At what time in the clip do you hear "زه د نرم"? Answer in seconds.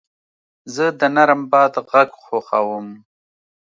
0.75-1.41